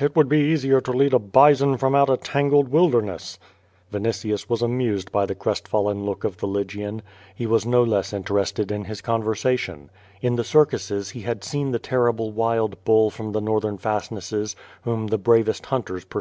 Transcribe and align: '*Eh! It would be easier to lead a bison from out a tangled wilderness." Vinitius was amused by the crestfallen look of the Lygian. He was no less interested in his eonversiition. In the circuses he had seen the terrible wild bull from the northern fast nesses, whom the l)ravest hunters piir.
'*Eh! 0.00 0.04
It 0.04 0.14
would 0.16 0.28
be 0.28 0.36
easier 0.36 0.82
to 0.82 0.92
lead 0.92 1.14
a 1.14 1.18
bison 1.18 1.78
from 1.78 1.94
out 1.94 2.10
a 2.10 2.18
tangled 2.18 2.68
wilderness." 2.68 3.38
Vinitius 3.90 4.46
was 4.46 4.60
amused 4.60 5.10
by 5.10 5.24
the 5.24 5.34
crestfallen 5.34 6.04
look 6.04 6.24
of 6.24 6.36
the 6.36 6.46
Lygian. 6.46 7.00
He 7.34 7.46
was 7.46 7.64
no 7.64 7.82
less 7.82 8.12
interested 8.12 8.70
in 8.70 8.84
his 8.84 9.00
eonversiition. 9.00 9.88
In 10.20 10.36
the 10.36 10.44
circuses 10.44 11.08
he 11.08 11.22
had 11.22 11.42
seen 11.42 11.70
the 11.70 11.78
terrible 11.78 12.32
wild 12.32 12.84
bull 12.84 13.08
from 13.08 13.32
the 13.32 13.40
northern 13.40 13.78
fast 13.78 14.12
nesses, 14.12 14.54
whom 14.82 15.06
the 15.06 15.18
l)ravest 15.18 15.64
hunters 15.64 16.04
piir. 16.04 16.20